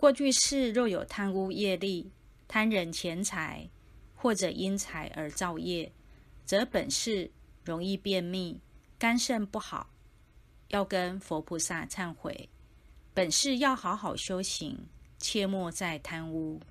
[0.00, 2.10] 过去世若有贪污业力
[2.48, 3.68] 贪人钱财
[4.14, 5.92] 或者因财而造业
[6.46, 7.30] 则本世
[7.62, 8.58] 容易便秘
[8.98, 9.90] 肝肾不好
[10.68, 12.48] 要跟佛菩萨忏悔。
[13.12, 16.62] 本世要好好修行切莫再贪污。